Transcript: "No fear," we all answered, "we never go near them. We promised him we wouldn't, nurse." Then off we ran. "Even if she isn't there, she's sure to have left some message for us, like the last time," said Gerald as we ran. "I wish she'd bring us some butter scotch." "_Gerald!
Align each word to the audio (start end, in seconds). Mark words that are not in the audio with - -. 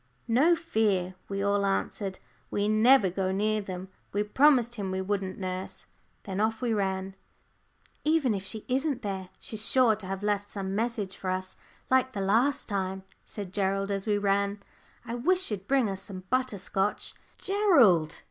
"No 0.27 0.55
fear," 0.55 1.13
we 1.29 1.43
all 1.43 1.63
answered, 1.63 2.17
"we 2.49 2.67
never 2.67 3.07
go 3.11 3.31
near 3.31 3.61
them. 3.61 3.87
We 4.11 4.23
promised 4.23 4.73
him 4.73 4.89
we 4.89 4.99
wouldn't, 4.99 5.37
nurse." 5.37 5.85
Then 6.23 6.41
off 6.41 6.59
we 6.59 6.73
ran. 6.73 7.13
"Even 8.03 8.33
if 8.33 8.43
she 8.43 8.65
isn't 8.67 9.03
there, 9.03 9.29
she's 9.39 9.63
sure 9.63 9.95
to 9.97 10.07
have 10.07 10.23
left 10.23 10.49
some 10.49 10.73
message 10.73 11.15
for 11.15 11.29
us, 11.29 11.55
like 11.91 12.13
the 12.13 12.19
last 12.21 12.67
time," 12.67 13.03
said 13.27 13.53
Gerald 13.53 13.91
as 13.91 14.07
we 14.07 14.17
ran. 14.17 14.61
"I 15.05 15.13
wish 15.13 15.43
she'd 15.43 15.67
bring 15.67 15.87
us 15.87 16.01
some 16.01 16.23
butter 16.31 16.57
scotch." 16.57 17.13
"_Gerald! 17.37 18.17